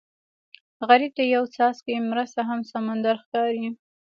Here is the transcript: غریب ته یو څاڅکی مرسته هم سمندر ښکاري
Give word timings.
غریب 0.87 1.11
ته 1.17 1.23
یو 1.35 1.43
څاڅکی 1.55 1.93
مرسته 2.11 2.41
هم 2.49 2.59
سمندر 2.73 3.15
ښکاري 3.23 3.65